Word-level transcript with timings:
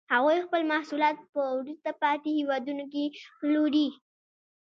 هغوی 0.13 0.39
خپل 0.45 0.61
محصولات 0.71 1.15
په 1.33 1.41
وروسته 1.59 1.89
پاتې 2.01 2.29
هېوادونو 2.39 2.83
کې 2.93 3.05
پلوري 3.39 3.89